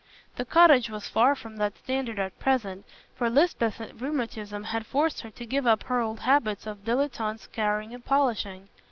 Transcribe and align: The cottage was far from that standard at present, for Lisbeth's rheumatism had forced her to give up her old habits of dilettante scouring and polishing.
The 0.35 0.45
cottage 0.45 0.89
was 0.89 1.07
far 1.07 1.35
from 1.35 1.57
that 1.57 1.77
standard 1.77 2.17
at 2.17 2.39
present, 2.39 2.87
for 3.13 3.29
Lisbeth's 3.29 3.93
rheumatism 4.01 4.63
had 4.63 4.83
forced 4.87 5.21
her 5.21 5.29
to 5.29 5.45
give 5.45 5.67
up 5.67 5.83
her 5.83 5.99
old 5.99 6.21
habits 6.21 6.65
of 6.65 6.83
dilettante 6.83 7.39
scouring 7.39 7.93
and 7.93 8.03
polishing. 8.03 8.69